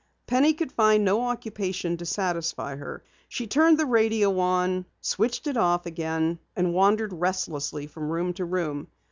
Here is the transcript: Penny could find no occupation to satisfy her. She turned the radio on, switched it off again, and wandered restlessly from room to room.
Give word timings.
Penny 0.25 0.55
could 0.55 0.71
find 0.71 1.05
no 1.05 1.25
occupation 1.25 1.95
to 1.97 2.07
satisfy 2.07 2.75
her. 2.75 3.03
She 3.29 3.45
turned 3.45 3.77
the 3.77 3.85
radio 3.85 4.39
on, 4.39 4.87
switched 4.99 5.45
it 5.45 5.57
off 5.57 5.85
again, 5.85 6.39
and 6.55 6.73
wandered 6.73 7.13
restlessly 7.13 7.85
from 7.85 8.09
room 8.09 8.33
to 8.33 8.45
room. 8.45 8.87